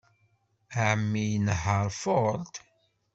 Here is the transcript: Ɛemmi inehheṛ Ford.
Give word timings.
Ɛemmi 0.85 1.23
inehheṛ 1.35 1.87
Ford. 2.01 2.53